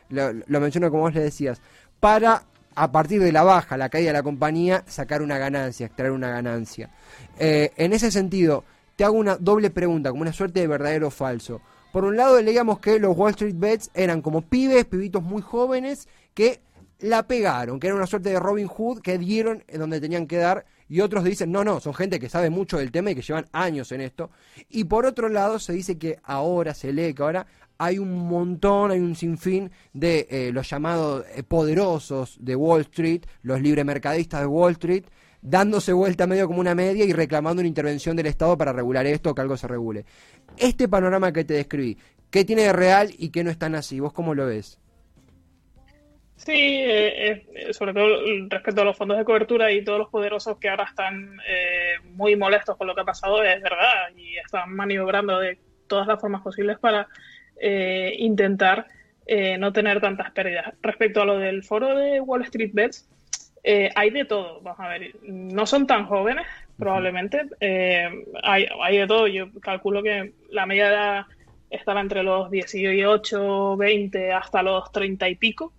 lo, 0.09 0.59
menciono 0.59 0.89
como 0.89 1.03
vos 1.03 1.13
le 1.13 1.21
decías, 1.21 1.61
para 1.99 2.43
a 2.75 2.91
partir 2.91 3.21
de 3.21 3.31
la 3.31 3.43
baja, 3.43 3.77
la 3.77 3.89
caída 3.89 4.07
de 4.07 4.13
la 4.13 4.23
compañía, 4.23 4.83
sacar 4.87 5.21
una 5.21 5.37
ganancia, 5.37 5.85
extraer 5.85 6.11
una 6.11 6.29
ganancia. 6.29 6.89
Eh, 7.37 7.71
en 7.77 7.93
ese 7.93 8.09
sentido, 8.09 8.63
te 8.95 9.03
hago 9.03 9.15
una 9.15 9.37
doble 9.37 9.69
pregunta, 9.69 10.09
como 10.09 10.23
una 10.23 10.33
suerte 10.33 10.61
de 10.61 10.67
verdadero 10.67 11.07
o 11.07 11.11
falso. 11.11 11.61
Por 11.93 12.05
un 12.05 12.17
lado 12.17 12.41
leíamos 12.41 12.79
que 12.79 12.97
los 12.97 13.15
Wall 13.15 13.29
Street 13.29 13.53
Bets 13.55 13.91
eran 13.93 14.23
como 14.23 14.41
pibes, 14.41 14.85
pibitos 14.85 15.21
muy 15.21 15.43
jóvenes 15.43 16.07
que 16.33 16.59
la 16.97 17.27
pegaron, 17.27 17.79
que 17.79 17.85
era 17.85 17.95
una 17.95 18.07
suerte 18.07 18.29
de 18.29 18.39
Robin 18.39 18.65
Hood 18.65 19.01
que 19.01 19.19
dieron 19.19 19.63
en 19.67 19.79
donde 19.79 20.01
tenían 20.01 20.25
que 20.25 20.37
dar 20.37 20.65
y 20.89 21.01
otros 21.01 21.23
dicen, 21.23 21.51
no, 21.51 21.63
no, 21.63 21.79
son 21.79 21.93
gente 21.93 22.19
que 22.19 22.29
sabe 22.29 22.49
mucho 22.49 22.79
del 22.79 22.91
tema 22.91 23.11
y 23.11 23.15
que 23.15 23.21
llevan 23.21 23.45
años 23.51 23.91
en 23.91 24.01
esto. 24.01 24.31
Y 24.69 24.85
por 24.85 25.05
otro 25.05 25.29
lado 25.29 25.59
se 25.59 25.73
dice 25.73 25.99
que 25.99 26.17
ahora, 26.23 26.73
se 26.73 26.91
lee 26.91 27.13
que 27.13 27.21
ahora 27.21 27.45
hay 27.77 27.99
un 27.99 28.27
montón, 28.27 28.89
hay 28.89 28.99
un 28.99 29.15
sinfín 29.15 29.69
de 29.93 30.25
eh, 30.31 30.49
los 30.51 30.67
llamados 30.67 31.23
eh, 31.35 31.43
poderosos 31.43 32.37
de 32.39 32.55
Wall 32.55 32.81
Street, 32.81 33.21
los 33.43 33.61
libremercadistas 33.61 34.41
de 34.41 34.47
Wall 34.47 34.71
Street, 34.71 35.03
dándose 35.43 35.91
vuelta 35.91 36.25
medio 36.25 36.47
como 36.47 36.61
una 36.61 36.73
media 36.73 37.05
y 37.05 37.11
reclamando 37.11 37.59
una 37.59 37.67
intervención 37.67 38.15
del 38.15 38.27
Estado 38.27 38.57
para 38.57 38.71
regular 38.71 39.05
esto, 39.05 39.35
que 39.35 39.41
algo 39.41 39.57
se 39.57 39.67
regule. 39.67 40.05
Este 40.57 40.87
panorama 40.87 41.33
que 41.33 41.43
te 41.43 41.53
describí, 41.53 41.97
¿qué 42.31 42.45
tiene 42.45 42.63
de 42.63 42.73
real 42.73 43.11
y 43.17 43.29
qué 43.29 43.43
no 43.43 43.51
es 43.51 43.59
tan 43.59 43.75
así? 43.75 43.99
¿Vos 43.99 44.13
cómo 44.13 44.33
lo 44.33 44.45
ves? 44.45 44.79
Sí, 46.37 46.51
eh, 46.51 47.45
eh, 47.53 47.73
sobre 47.73 47.93
todo 47.93 48.17
respecto 48.49 48.81
a 48.81 48.85
los 48.85 48.97
fondos 48.97 49.17
de 49.17 49.23
cobertura 49.23 49.71
y 49.71 49.83
todos 49.83 49.99
los 49.99 50.09
poderosos 50.09 50.57
que 50.57 50.67
ahora 50.67 50.85
están 50.85 51.37
eh, 51.47 51.95
muy 52.15 52.35
molestos 52.35 52.75
con 52.75 52.87
lo 52.87 52.95
que 52.95 53.01
ha 53.01 53.05
pasado, 53.05 53.43
es 53.43 53.61
verdad, 53.61 54.09
y 54.15 54.37
están 54.37 54.73
maniobrando 54.73 55.39
de 55.39 55.59
todas 55.87 56.07
las 56.07 56.19
formas 56.19 56.41
posibles 56.41 56.79
para 56.79 57.07
intentar 58.17 58.87
no 59.57 59.71
tener 59.71 60.01
tantas 60.01 60.31
pérdidas. 60.31 60.73
Respecto 60.81 61.21
a 61.21 61.25
lo 61.25 61.37
del 61.37 61.63
foro 61.63 61.95
de 61.95 62.19
Wall 62.19 62.41
Street 62.41 62.71
Bets, 62.73 63.07
eh, 63.65 63.89
hay 63.95 64.09
de 64.09 64.25
todo, 64.25 64.59
vamos 64.61 64.79
a 64.81 64.89
ver, 64.89 65.15
no 65.23 65.65
son 65.65 65.87
tan 65.87 66.05
jóvenes, 66.05 66.45
probablemente, 66.77 67.43
eh, 67.61 68.09
hay, 68.43 68.67
hay, 68.81 68.97
de 68.97 69.07
todo, 69.07 69.27
yo 69.27 69.47
calculo 69.61 70.03
que 70.03 70.33
la 70.49 70.65
media 70.65 70.89
edad 70.89 71.25
estará 71.69 72.01
entre 72.01 72.23
los 72.23 72.51
18, 72.51 73.77
20 73.77 74.33
hasta 74.33 74.63
los 74.63 74.91
30 74.91 75.29
y 75.29 75.35
pico, 75.35 75.71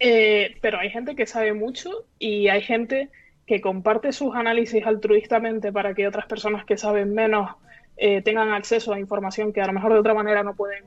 eh, 0.00 0.56
pero 0.60 0.80
hay 0.80 0.90
gente 0.90 1.14
que 1.14 1.24
sabe 1.24 1.52
mucho 1.52 2.04
y 2.18 2.48
hay 2.48 2.62
gente 2.62 3.10
que 3.46 3.60
comparte 3.60 4.10
sus 4.12 4.34
análisis 4.34 4.84
altruistamente 4.84 5.70
para 5.70 5.94
que 5.94 6.08
otras 6.08 6.26
personas 6.26 6.64
que 6.64 6.76
saben 6.76 7.14
menos 7.14 7.50
tengan 8.24 8.52
acceso 8.52 8.92
a 8.92 8.98
información 8.98 9.52
que 9.52 9.60
a 9.60 9.66
lo 9.66 9.72
mejor 9.74 9.92
de 9.92 10.00
otra 10.00 10.14
manera 10.14 10.42
no 10.42 10.56
pueden 10.56 10.84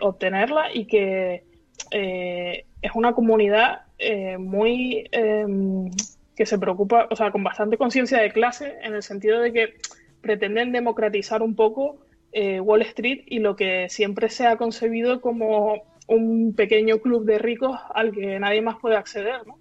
obtenerla 0.00 0.72
y 0.72 0.84
que 0.86 1.42
es 1.90 2.92
una 2.94 3.12
comunidad 3.12 3.87
eh, 3.98 4.38
muy 4.38 5.08
em, 5.12 5.90
que 6.36 6.46
se 6.46 6.58
preocupa, 6.58 7.08
o 7.10 7.16
sea, 7.16 7.30
con 7.30 7.42
bastante 7.42 7.76
conciencia 7.76 8.18
de 8.18 8.32
clase, 8.32 8.76
en 8.82 8.94
el 8.94 9.02
sentido 9.02 9.40
de 9.40 9.52
que 9.52 9.74
pretenden 10.20 10.72
democratizar 10.72 11.42
un 11.42 11.54
poco 11.54 11.98
eh, 12.32 12.60
Wall 12.60 12.82
Street 12.82 13.22
y 13.26 13.38
lo 13.40 13.56
que 13.56 13.88
siempre 13.88 14.28
se 14.28 14.46
ha 14.46 14.56
concebido 14.56 15.20
como 15.20 15.82
un 16.06 16.54
pequeño 16.54 16.98
club 16.98 17.24
de 17.24 17.38
ricos 17.38 17.78
al 17.94 18.12
que 18.12 18.38
nadie 18.38 18.62
más 18.62 18.76
puede 18.78 18.96
acceder, 18.96 19.46
¿no? 19.46 19.58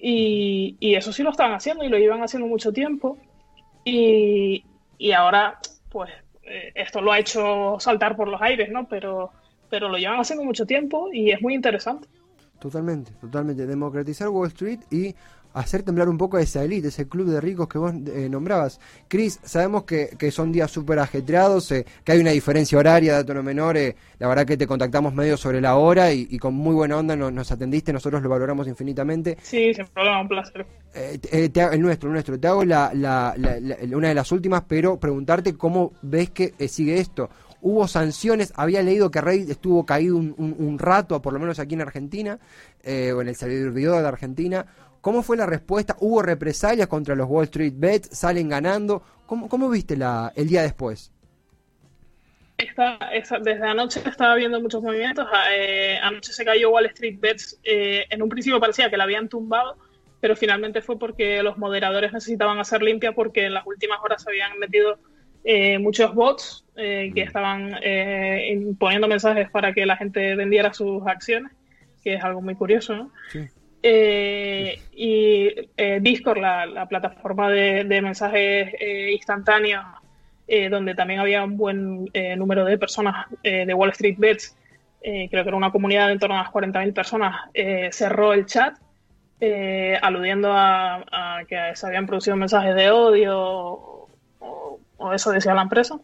y, 0.00 0.76
eso 0.94 1.12
sí 1.12 1.22
lo 1.22 1.30
están 1.30 1.52
haciendo 1.52 1.84
y 1.84 1.88
lo 1.88 1.98
llevan 1.98 2.22
haciendo 2.22 2.46
mucho 2.46 2.72
tiempo. 2.72 3.18
Y, 3.84 4.64
y 4.98 5.12
ahora, 5.12 5.58
pues, 5.90 6.10
eh, 6.42 6.72
esto 6.74 7.00
lo 7.00 7.12
ha 7.12 7.18
hecho 7.18 7.76
saltar 7.80 8.16
por 8.16 8.28
los 8.28 8.40
aires, 8.40 8.70
¿no? 8.70 8.86
Pero, 8.88 9.30
pero 9.68 9.88
lo 9.88 9.98
llevan 9.98 10.20
haciendo 10.20 10.44
mucho 10.44 10.66
tiempo 10.66 11.08
y 11.12 11.30
es 11.30 11.42
muy 11.42 11.54
interesante. 11.54 12.08
Totalmente, 12.66 13.12
totalmente. 13.20 13.64
Democratizar 13.64 14.28
Wall 14.28 14.48
Street 14.48 14.80
y 14.90 15.14
hacer 15.54 15.84
temblar 15.84 16.08
un 16.08 16.18
poco 16.18 16.36
a 16.36 16.40
esa 16.40 16.64
élite, 16.64 16.88
ese 16.88 17.08
club 17.08 17.28
de 17.28 17.40
ricos 17.40 17.68
que 17.68 17.78
vos 17.78 17.94
eh, 18.12 18.28
nombrabas. 18.28 18.80
Chris, 19.06 19.38
sabemos 19.44 19.84
que, 19.84 20.30
son 20.32 20.50
días 20.50 20.68
súper 20.68 20.98
ajetreados, 20.98 21.70
eh, 21.70 21.86
que 22.02 22.10
hay 22.10 22.18
una 22.18 22.32
diferencia 22.32 22.76
horaria 22.76 23.18
de 23.18 23.22
tono 23.24 23.44
menor. 23.44 23.76
Eh, 23.76 23.94
la 24.18 24.26
verdad 24.26 24.44
que 24.44 24.56
te 24.56 24.66
contactamos 24.66 25.14
medio 25.14 25.36
sobre 25.36 25.60
la 25.60 25.76
hora 25.76 26.12
y, 26.12 26.36
con 26.38 26.54
muy 26.54 26.74
buena 26.74 26.96
onda 26.96 27.14
nos, 27.14 27.52
atendiste, 27.52 27.92
nosotros 27.92 28.20
lo 28.20 28.28
valoramos 28.28 28.66
infinitamente. 28.66 29.38
Sí, 29.40 29.72
sin 29.72 29.86
problema, 29.86 30.22
un 30.22 30.28
placer. 30.28 30.66
el 30.92 31.80
nuestro, 31.80 32.08
el 32.08 32.14
nuestro. 32.14 32.40
Te 32.40 32.48
hago 32.48 32.64
la, 32.64 32.90
una 33.92 34.08
de 34.08 34.14
las 34.14 34.32
últimas, 34.32 34.64
pero 34.66 34.98
preguntarte 34.98 35.56
cómo 35.56 35.92
ves 36.02 36.30
que 36.30 36.52
sigue 36.68 36.98
esto 36.98 37.30
hubo 37.60 37.88
sanciones, 37.88 38.52
había 38.56 38.82
leído 38.82 39.10
que 39.10 39.20
Rey 39.20 39.46
estuvo 39.48 39.84
caído 39.86 40.16
un, 40.16 40.78
rato, 40.78 41.20
por 41.22 41.32
lo 41.32 41.38
menos 41.38 41.58
aquí 41.58 41.74
en 41.74 41.82
Argentina, 41.82 42.38
eh, 42.82 43.12
o 43.12 43.22
en 43.22 43.28
el 43.28 43.36
servidor 43.36 44.02
de 44.02 44.08
Argentina. 44.08 44.66
¿Cómo 45.00 45.22
fue 45.22 45.36
la 45.36 45.46
respuesta? 45.46 45.96
¿Hubo 46.00 46.20
represalias 46.22 46.88
contra 46.88 47.14
los 47.14 47.28
Wall 47.28 47.44
Street 47.44 47.74
Bets? 47.76 48.08
¿Salen 48.16 48.48
ganando? 48.48 49.02
¿Cómo, 49.26 49.68
viste 49.68 49.94
el 49.94 50.48
día 50.48 50.62
después? 50.62 51.12
desde 53.42 53.66
anoche 53.66 54.00
estaba 54.04 54.34
viendo 54.34 54.60
muchos 54.60 54.82
movimientos. 54.82 55.26
Ah, 55.30 55.44
eh, 55.54 55.98
anoche 56.02 56.32
se 56.32 56.44
cayó 56.44 56.70
Wall 56.70 56.86
Street 56.86 57.18
Bets. 57.20 57.60
Eh, 57.62 58.04
en 58.10 58.22
un 58.22 58.28
principio 58.28 58.58
parecía 58.58 58.90
que 58.90 58.96
la 58.96 59.04
habían 59.04 59.28
tumbado, 59.28 59.76
pero 60.20 60.34
finalmente 60.36 60.82
fue 60.82 60.98
porque 60.98 61.42
los 61.42 61.58
moderadores 61.58 62.12
necesitaban 62.12 62.58
hacer 62.58 62.82
limpia 62.82 63.12
porque 63.12 63.46
en 63.46 63.54
las 63.54 63.66
últimas 63.66 64.00
horas 64.02 64.22
se 64.22 64.30
habían 64.30 64.58
metido 64.58 64.98
eh, 65.44 65.78
muchos 65.78 66.14
bots 66.14 66.65
eh, 66.76 67.10
que 67.14 67.22
estaban 67.22 67.74
eh, 67.82 68.74
poniendo 68.78 69.08
mensajes 69.08 69.50
para 69.50 69.72
que 69.72 69.86
la 69.86 69.96
gente 69.96 70.34
vendiera 70.36 70.74
sus 70.74 71.06
acciones, 71.06 71.52
que 72.04 72.14
es 72.14 72.24
algo 72.24 72.42
muy 72.42 72.54
curioso, 72.54 72.94
¿no? 72.94 73.10
y 73.82 75.54
Discord, 76.00 76.38
la, 76.38 76.86
plataforma 76.88 77.50
de, 77.50 77.84
mensajes 78.02 78.74
instantáneos, 79.12 79.84
donde 80.70 80.96
también 80.96 81.20
había 81.20 81.44
un 81.44 81.56
buen 81.56 82.10
número 82.36 82.64
de 82.64 82.78
personas 82.78 83.26
de 83.44 83.72
Wall 83.72 83.90
Street 83.90 84.16
Bets, 84.18 84.56
creo 85.00 85.28
que 85.30 85.38
era 85.38 85.56
una 85.56 85.70
comunidad 85.70 86.08
de 86.08 86.14
en 86.14 86.18
torno 86.18 86.34
a 86.34 86.42
las 86.42 86.52
40.000 86.52 86.92
personas, 86.92 87.36
cerró 87.92 88.32
el 88.32 88.46
chat 88.46 88.76
aludiendo 90.02 90.50
a, 90.52 91.04
a, 91.12 91.44
que 91.44 91.76
se 91.76 91.86
habían 91.86 92.06
producido 92.06 92.34
mensajes 92.34 92.74
de 92.74 92.90
odio 92.90 94.08
o 94.96 95.12
eso 95.12 95.30
decía 95.30 95.54
la 95.54 95.62
empresa. 95.62 96.00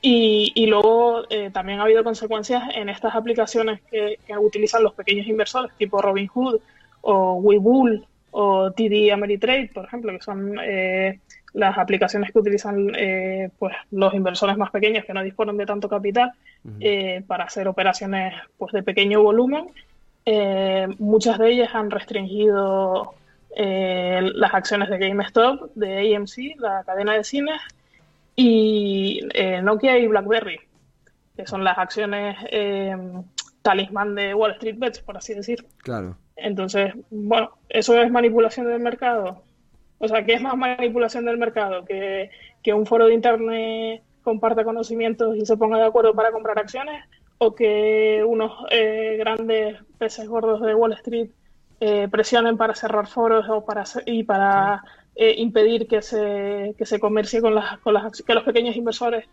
Y, 0.00 0.66
luego 0.66 1.22
eh, 1.30 1.50
también 1.52 1.80
ha 1.80 1.84
habido 1.84 2.02
consecuencias 2.02 2.62
en 2.74 2.88
estas 2.88 3.14
aplicaciones 3.14 3.80
que, 3.90 4.18
utilizan 4.38 4.82
los 4.82 4.94
pequeños 4.94 5.26
inversores, 5.26 5.72
tipo 5.76 6.02
Robinhood 6.02 6.60
o 7.02 7.34
Webull 7.34 8.04
o 8.32 8.70
TD 8.72 9.12
Ameritrade, 9.12 9.70
por 9.72 9.84
ejemplo, 9.84 10.12
que 10.12 10.22
son 10.22 10.58
eh, 10.62 11.20
las 11.52 11.76
aplicaciones 11.76 12.32
que 12.32 12.38
utilizan 12.38 12.92
eh, 12.96 13.50
pues 13.58 13.74
los 13.90 14.14
inversores 14.14 14.56
más 14.56 14.70
pequeños 14.70 15.04
que 15.04 15.12
no 15.12 15.22
disponen 15.22 15.56
de 15.56 15.66
tanto 15.66 15.88
capital 15.88 16.32
para 17.26 17.44
hacer 17.44 17.66
operaciones 17.68 18.34
pues 18.56 18.72
de 18.72 18.82
pequeño 18.82 19.22
volumen. 19.22 19.66
muchas 20.98 21.38
de 21.38 21.50
ellas 21.50 21.74
han 21.74 21.90
restringido 21.90 23.14
eh, 23.54 24.20
las 24.34 24.54
acciones 24.54 24.88
de 24.88 24.98
GameStop, 24.98 25.72
de 25.74 26.16
AMC, 26.16 26.58
la 26.58 26.84
cadena 26.84 27.14
de 27.14 27.24
cines, 27.24 27.60
y 28.36 29.20
eh, 29.34 29.60
Nokia 29.62 29.98
y 29.98 30.06
BlackBerry, 30.06 30.60
que 31.36 31.46
son 31.46 31.64
las 31.64 31.78
acciones 31.78 32.36
eh, 32.50 32.96
talismán 33.62 34.14
de 34.14 34.34
Wall 34.34 34.52
Street 34.52 34.76
Bets, 34.78 35.00
por 35.00 35.16
así 35.16 35.34
decir. 35.34 35.66
Claro. 35.78 36.16
Entonces, 36.36 36.94
bueno, 37.10 37.50
eso 37.68 38.00
es 38.00 38.10
manipulación 38.10 38.66
del 38.66 38.80
mercado. 38.80 39.42
O 39.98 40.08
sea, 40.08 40.24
¿qué 40.24 40.34
es 40.34 40.40
más 40.40 40.56
manipulación 40.56 41.24
del 41.24 41.38
mercado? 41.38 41.84
Que, 41.84 42.30
que 42.62 42.74
un 42.74 42.86
foro 42.86 43.06
de 43.06 43.14
internet 43.14 44.02
comparta 44.22 44.64
conocimientos 44.64 45.36
y 45.36 45.46
se 45.46 45.56
ponga 45.56 45.78
de 45.78 45.84
acuerdo 45.84 46.14
para 46.14 46.32
comprar 46.32 46.58
acciones, 46.58 47.04
o 47.38 47.54
que 47.54 48.22
unos 48.26 48.52
grandes 49.18 49.78
peces 49.98 50.28
gordos 50.28 50.60
de 50.60 50.74
Wall 50.74 50.92
Street 50.92 51.30
eh, 51.84 52.06
presionen 52.08 52.56
para 52.56 52.76
cerrar 52.76 53.08
foros 53.08 53.48
o 53.48 53.64
para 53.64 53.82
y 54.06 54.22
para 54.22 54.84
eh, 55.14 55.34
impedir 55.38 55.86
que 55.86 56.02
se, 56.02 56.74
que 56.76 56.86
se 56.86 56.98
comercie 56.98 57.40
con 57.40 57.54
las, 57.54 57.78
con 57.78 57.94
las 57.94 58.22
que 58.22 58.34
los 58.34 58.44
pequeños 58.44 58.76
inversores 58.76 59.26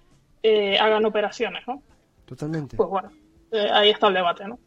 eh, 0.43 0.77
hagan 0.77 1.05
operaciones, 1.05 1.63
¿no? 1.67 1.81
Totalmente. 2.25 2.77
Pues 2.77 2.89
bueno, 2.89 3.11
ahí 3.73 3.89
está 3.89 4.07
el 4.07 4.13
debate, 4.13 4.47
¿no? 4.47 4.59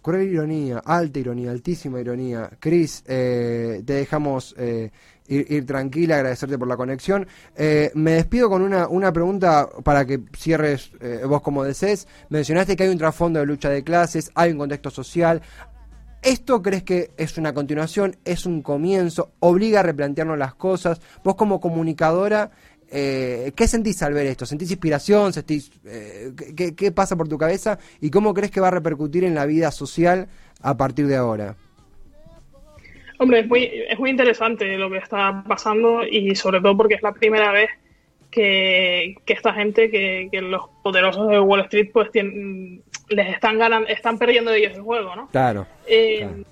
Cruel 0.00 0.32
ironía, 0.32 0.82
alta 0.84 1.20
ironía, 1.20 1.52
altísima 1.52 2.00
ironía. 2.00 2.50
Cris, 2.58 3.04
te 3.04 3.82
dejamos 3.84 4.56
ir, 5.28 5.66
tranquila, 5.66 6.16
agradecerte 6.16 6.58
por 6.58 6.68
la 6.68 6.76
conexión. 6.76 7.26
Eh, 7.56 7.90
me 7.94 8.12
despido 8.12 8.48
con 8.48 8.62
una, 8.62 8.88
una 8.88 9.12
pregunta 9.12 9.68
para 9.84 10.04
que 10.04 10.20
cierres 10.36 10.92
eh, 11.00 11.22
vos 11.26 11.42
como 11.42 11.64
desees. 11.64 12.06
Mencionaste 12.28 12.76
que 12.76 12.84
hay 12.84 12.88
un 12.90 12.98
trasfondo 12.98 13.40
de 13.40 13.46
lucha 13.46 13.70
de 13.70 13.82
clases, 13.82 14.30
hay 14.34 14.52
un 14.52 14.58
contexto 14.58 14.90
social. 14.90 15.40
¿Esto 16.22 16.62
crees 16.62 16.84
que 16.84 17.10
es 17.16 17.36
una 17.36 17.52
continuación, 17.52 18.16
es 18.24 18.46
un 18.46 18.62
comienzo, 18.62 19.32
obliga 19.40 19.80
a 19.80 19.82
replantearnos 19.82 20.38
las 20.38 20.54
cosas? 20.54 21.00
Vos 21.24 21.34
como 21.34 21.60
comunicadora, 21.60 22.50
eh, 22.90 23.52
¿qué 23.56 23.66
sentís 23.66 24.02
al 24.02 24.14
ver 24.14 24.26
esto? 24.26 24.46
¿Sentís 24.46 24.70
inspiración? 24.70 25.32
¿Sentís, 25.32 25.72
¿qué, 26.56 26.74
¿Qué 26.76 26.92
pasa 26.92 27.16
por 27.16 27.28
tu 27.28 27.38
cabeza? 27.38 27.78
¿Y 28.00 28.10
cómo 28.10 28.34
crees 28.34 28.52
que 28.52 28.60
va 28.60 28.68
a 28.68 28.72
repercutir 28.72 29.24
en 29.24 29.34
la 29.34 29.46
vida 29.46 29.70
social 29.72 30.28
a 30.60 30.76
partir 30.76 31.08
de 31.08 31.16
ahora? 31.16 31.56
Hombre, 33.18 33.40
es 33.40 33.48
muy, 33.48 33.70
es 33.88 33.98
muy 33.98 34.10
interesante 34.10 34.76
lo 34.76 34.90
que 34.90 34.98
está 34.98 35.44
pasando 35.46 36.04
y 36.04 36.34
sobre 36.34 36.60
todo 36.60 36.76
porque 36.76 36.94
es 36.94 37.02
la 37.02 37.12
primera 37.12 37.52
vez 37.52 37.70
que, 38.32 39.14
esta 39.26 39.52
gente, 39.52 39.90
que, 39.90 40.40
los 40.40 40.62
poderosos 40.82 41.28
de 41.28 41.38
Wall 41.38 41.60
Street, 41.60 41.90
pues 41.92 42.10
tienen, 42.10 42.82
les 43.14 43.34
están 43.34 43.58
ganando, 43.58 43.88
están 43.88 44.18
perdiendo 44.18 44.52
ellos 44.52 44.74
el 44.74 44.82
juego, 44.82 45.14
¿no? 45.16 45.28
Claro, 45.28 45.66
eh, 45.86 46.44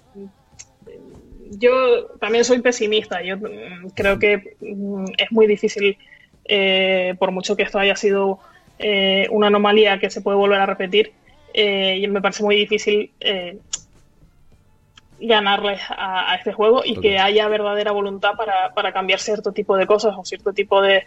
Yo 1.51 2.07
también 2.21 2.45
soy 2.45 2.61
pesimista. 2.61 3.23
Yo 3.23 3.37
mm, 3.37 3.91
creo 3.95 4.19
que 4.19 4.57
mm, 4.61 5.05
es 5.19 5.33
muy 5.33 5.47
difícil, 5.47 5.97
eh, 6.45 7.15
por 7.19 7.33
mucho 7.33 7.57
que 7.57 7.65
esto 7.65 7.79
haya 7.79 7.97
sido 7.97 8.39
eh, 8.79 9.27
una 9.31 9.49
anomalía 9.49 9.99
que 9.99 10.11
se 10.11 10.21
puede 10.21 10.37
volver 10.37 10.61
a 10.61 10.67
repetir, 10.67 11.13
y 11.53 12.07
me 12.07 12.21
parece 12.21 12.45
muy 12.45 12.55
difícil 12.55 13.11
ganarles 15.21 15.81
a, 15.91 16.35
este 16.35 16.53
juego 16.53 16.83
y 16.85 16.97
que 16.97 17.19
haya 17.19 17.47
verdadera 17.49 17.93
voluntad 17.93 18.33
para, 18.75 18.93
cambiar 18.93 19.21
cierto 19.21 19.53
tipo 19.53 19.77
de 19.77 19.87
cosas 19.87 20.15
o 20.17 20.25
cierto 20.25 20.53
tipo 20.53 20.81
de 20.81 21.07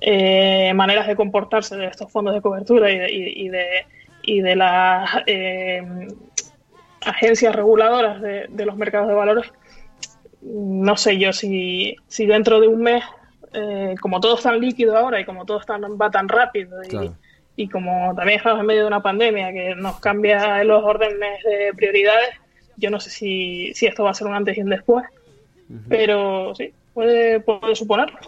eh, 0.00 0.72
maneras 0.74 1.06
de 1.06 1.16
comportarse 1.16 1.76
de 1.76 1.86
estos 1.86 2.10
fondos 2.10 2.34
de 2.34 2.40
cobertura 2.40 2.90
y 2.90 2.98
de, 2.98 3.12
y, 3.12 3.48
de, 3.48 3.86
y 4.22 4.40
de 4.40 4.56
las 4.56 5.10
eh, 5.26 5.82
agencias 7.04 7.54
reguladoras 7.54 8.20
de, 8.20 8.66
los 8.66 8.76
mercados 8.76 9.08
de 9.08 9.14
valores. 9.14 9.52
No 10.40 10.96
sé 10.96 11.18
yo 11.18 11.32
si, 11.32 11.96
si 12.08 12.26
dentro 12.26 12.60
de 12.60 12.68
un 12.68 12.82
mes, 12.82 13.04
eh, 13.52 13.94
como 14.00 14.20
todo 14.20 14.36
es 14.36 14.42
tan 14.42 14.60
líquido 14.60 14.96
ahora 14.96 15.20
y 15.20 15.24
como 15.24 15.44
todo 15.44 15.60
va 16.00 16.10
tan 16.10 16.28
rápido 16.28 16.82
y, 16.82 17.12
y 17.56 17.68
como 17.68 18.14
también 18.16 18.38
estamos 18.38 18.60
en 18.60 18.66
medio 18.66 18.82
de 18.82 18.86
una 18.86 19.02
pandemia 19.02 19.52
que 19.52 19.74
nos 19.74 20.00
cambia 20.00 20.64
los 20.64 20.82
órdenes 20.82 21.42
de 21.44 21.72
prioridades, 21.74 22.30
yo 22.76 22.90
no 22.90 22.98
sé 22.98 23.10
si, 23.10 23.72
si 23.74 23.86
esto 23.86 24.04
va 24.04 24.10
a 24.10 24.14
ser 24.14 24.26
un 24.26 24.34
antes 24.34 24.56
y 24.56 24.62
un 24.62 24.70
después, 24.70 25.04
pero 25.88 26.54
sí, 26.54 26.72
puede, 26.92 27.40
puede 27.40 27.76
suponerlo. 27.76 28.18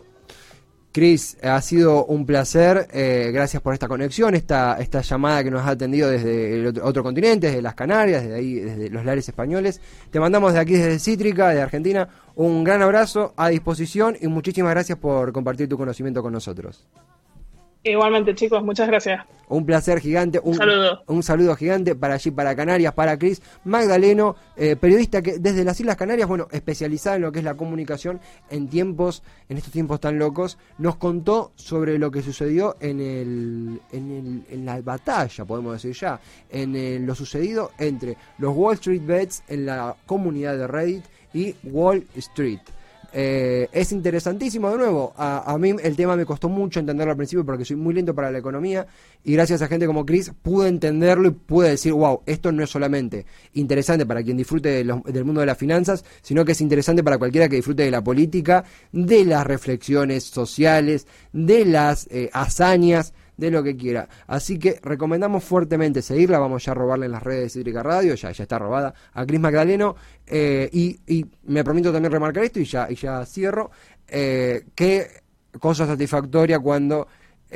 Cris, 0.94 1.36
ha 1.42 1.60
sido 1.60 2.04
un 2.04 2.24
placer. 2.24 2.86
Eh, 2.92 3.32
gracias 3.34 3.60
por 3.60 3.74
esta 3.74 3.88
conexión, 3.88 4.36
esta, 4.36 4.78
esta 4.78 5.00
llamada 5.00 5.42
que 5.42 5.50
nos 5.50 5.66
ha 5.66 5.70
atendido 5.70 6.08
desde 6.08 6.54
el 6.54 6.78
otro, 6.80 7.02
continente, 7.02 7.48
desde 7.48 7.62
las 7.62 7.74
Canarias, 7.74 8.22
desde 8.22 8.36
ahí, 8.36 8.54
desde 8.60 8.90
los 8.90 9.04
lares 9.04 9.28
españoles. 9.28 9.80
Te 10.12 10.20
mandamos 10.20 10.52
de 10.52 10.60
aquí, 10.60 10.74
desde 10.74 11.00
Cítrica, 11.00 11.48
de 11.48 11.60
Argentina, 11.60 12.08
un 12.36 12.62
gran 12.62 12.80
abrazo 12.80 13.34
a 13.36 13.48
disposición 13.48 14.16
y 14.20 14.28
muchísimas 14.28 14.70
gracias 14.70 14.96
por 14.96 15.32
compartir 15.32 15.68
tu 15.68 15.76
conocimiento 15.76 16.22
con 16.22 16.32
nosotros. 16.32 16.86
Igualmente, 17.84 18.34
chicos, 18.34 18.64
muchas 18.64 18.88
gracias. 18.88 19.26
Un 19.46 19.66
placer 19.66 20.00
gigante. 20.00 20.40
Un 20.42 20.54
saludo. 20.54 21.02
Un 21.06 21.22
saludo 21.22 21.54
gigante 21.54 21.94
para 21.94 22.14
allí, 22.14 22.30
para 22.30 22.56
Canarias, 22.56 22.94
para 22.94 23.18
Cris 23.18 23.42
Magdaleno, 23.64 24.36
eh, 24.56 24.74
periodista 24.74 25.20
que 25.20 25.38
desde 25.38 25.64
las 25.64 25.78
Islas 25.78 25.96
Canarias, 25.96 26.26
bueno, 26.26 26.48
especializada 26.50 27.16
en 27.16 27.22
lo 27.22 27.30
que 27.30 27.40
es 27.40 27.44
la 27.44 27.54
comunicación 27.54 28.20
en 28.48 28.68
tiempos, 28.68 29.22
en 29.50 29.58
estos 29.58 29.70
tiempos 29.70 30.00
tan 30.00 30.18
locos, 30.18 30.56
nos 30.78 30.96
contó 30.96 31.52
sobre 31.56 31.98
lo 31.98 32.10
que 32.10 32.22
sucedió 32.22 32.76
en, 32.80 33.00
el, 33.00 33.80
en, 33.92 34.10
el, 34.10 34.44
en 34.48 34.64
la 34.64 34.80
batalla, 34.80 35.44
podemos 35.44 35.74
decir 35.74 35.94
ya, 35.94 36.18
en 36.50 37.06
lo 37.06 37.14
sucedido 37.14 37.70
entre 37.78 38.16
los 38.38 38.56
Wall 38.56 38.74
Street 38.74 39.02
Bets 39.04 39.42
en 39.48 39.66
la 39.66 39.94
comunidad 40.06 40.56
de 40.56 40.66
Reddit 40.66 41.04
y 41.34 41.54
Wall 41.64 42.06
Street. 42.16 42.60
Eh, 43.16 43.68
es 43.70 43.92
interesantísimo, 43.92 44.68
de 44.70 44.76
nuevo, 44.76 45.14
a, 45.16 45.56
mí 45.56 45.72
el 45.80 45.94
tema 45.94 46.16
me 46.16 46.26
costó 46.26 46.48
mucho 46.48 46.80
entenderlo 46.80 47.12
al 47.12 47.16
principio 47.16 47.46
porque 47.46 47.64
soy 47.64 47.76
muy 47.76 47.94
lento 47.94 48.12
para 48.12 48.28
la 48.32 48.38
economía 48.38 48.88
y 49.22 49.34
gracias 49.34 49.62
a 49.62 49.68
gente 49.68 49.86
como 49.86 50.04
Chris 50.04 50.32
pude 50.42 50.68
entenderlo 50.68 51.28
y 51.28 51.30
pude 51.30 51.70
decir, 51.70 51.92
wow, 51.92 52.22
esto 52.26 52.50
no 52.50 52.64
es 52.64 52.70
solamente 52.70 53.24
interesante 53.52 54.04
para 54.04 54.20
quien 54.24 54.36
disfrute 54.36 54.82
del 54.82 55.24
mundo 55.24 55.40
de 55.40 55.46
las 55.46 55.56
finanzas, 55.56 56.04
sino 56.22 56.44
que 56.44 56.52
es 56.52 56.60
interesante 56.60 57.04
para 57.04 57.16
cualquiera 57.16 57.48
que 57.48 57.54
disfrute 57.54 57.84
de 57.84 57.92
la 57.92 58.02
política, 58.02 58.64
de 58.90 59.24
las 59.24 59.46
reflexiones 59.46 60.24
sociales, 60.24 61.06
de 61.32 61.66
las 61.66 62.08
eh, 62.10 62.30
hazañas 62.32 63.14
de 63.36 63.50
lo 63.50 63.62
que 63.62 63.76
quiera. 63.76 64.08
Así 64.26 64.58
que 64.58 64.80
recomendamos 64.82 65.44
fuertemente 65.44 66.02
seguirla. 66.02 66.38
Vamos 66.38 66.64
ya 66.64 66.72
a 66.72 66.74
robarle 66.74 67.06
en 67.06 67.12
las 67.12 67.22
redes 67.22 67.44
de 67.44 67.48
Cítrica 67.50 67.82
Radio, 67.82 68.14
ya, 68.14 68.30
ya 68.30 68.42
está 68.42 68.58
robada 68.58 68.94
a 69.12 69.26
Cris 69.26 69.40
Magdaleno. 69.40 69.96
Eh, 70.26 70.68
y, 70.72 71.26
me 71.44 71.62
permito 71.64 71.92
también 71.92 72.12
remarcar 72.12 72.44
esto 72.44 72.60
y 72.60 72.64
ya, 72.64 72.90
y 72.90 72.94
ya 72.94 73.24
cierro. 73.26 73.70
Eh, 74.08 74.64
qué 74.74 75.22
cosa 75.58 75.86
satisfactoria 75.86 76.58
cuando 76.58 77.06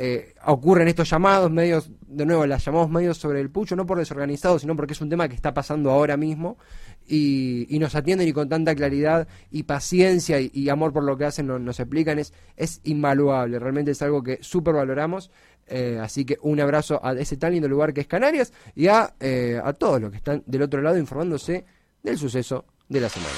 eh, 0.01 0.33
ocurren 0.45 0.87
estos 0.87 1.09
llamados, 1.09 1.51
medios, 1.51 1.91
de 2.07 2.25
nuevo, 2.25 2.45
las 2.45 2.63
llamamos 2.63 2.89
medios 2.89 3.17
sobre 3.17 3.41
el 3.41 3.49
pucho, 3.49 3.75
no 3.75 3.85
por 3.85 3.97
desorganizado, 3.97 4.57
sino 4.57 4.73
porque 4.73 4.93
es 4.93 5.01
un 5.01 5.09
tema 5.09 5.27
que 5.27 5.35
está 5.35 5.53
pasando 5.53 5.91
ahora 5.91 6.15
mismo 6.15 6.57
y, 7.05 7.67
nos 7.81 7.95
atienden 7.95 8.27
y 8.27 8.31
con 8.31 8.47
tanta 8.47 8.73
claridad 8.75 9.27
y 9.51 9.63
paciencia 9.63 10.39
y, 10.39 10.69
amor 10.69 10.93
por 10.93 11.03
lo 11.03 11.17
que 11.17 11.25
hacen 11.25 11.47
nos, 11.47 11.59
nos 11.59 11.81
explican, 11.81 12.17
es, 12.17 12.33
es 12.55 12.79
invaluable, 12.85 13.59
realmente 13.59 13.91
es 13.91 14.01
algo 14.01 14.23
que 14.23 14.37
súper 14.41 14.75
valoramos 14.75 15.31
eh, 15.69 15.99
así 16.01 16.25
que 16.25 16.37
un 16.41 16.59
abrazo 16.59 16.99
a 17.03 17.13
ese 17.13 17.37
tan 17.37 17.53
lindo 17.53 17.67
lugar 17.67 17.93
que 17.93 18.01
es 18.01 18.07
Canarias 18.07 18.53
y 18.75 18.87
a, 18.87 19.13
eh, 19.19 19.59
a 19.63 19.73
todos 19.73 20.01
los 20.01 20.11
que 20.11 20.17
están 20.17 20.43
del 20.45 20.63
otro 20.63 20.81
lado 20.81 20.97
informándose 20.97 21.65
del 22.03 22.17
suceso 22.17 22.65
de 22.87 23.01
la 23.01 23.09
semana. 23.09 23.33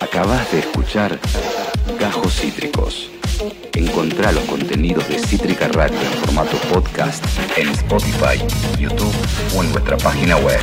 Acabas 0.00 0.50
de 0.52 0.60
escuchar 0.60 1.18
Gajos 1.98 2.40
Cítricos. 2.40 3.10
Encontrá 3.74 4.32
los 4.32 4.44
contenidos 4.44 5.08
de 5.08 5.18
Cítrica 5.18 5.68
Radio 5.68 5.98
en 5.98 6.12
formato 6.24 6.56
podcast 6.72 7.24
en 7.56 7.68
Spotify, 7.68 8.38
YouTube 8.78 9.14
o 9.56 9.62
en 9.64 9.72
nuestra 9.72 9.96
página 9.96 10.36
web. 10.36 10.60